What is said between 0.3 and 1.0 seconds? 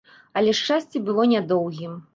Але шчасце